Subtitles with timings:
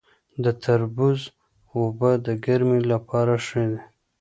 [0.43, 1.21] د تربوز
[1.75, 3.79] اوبه د ګرمۍ لپاره ښې دي.